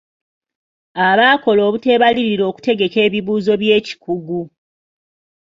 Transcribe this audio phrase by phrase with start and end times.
[1.07, 4.41] Abaakola obuteebalirira okutegeka ebibuuzo eby’ekikugu.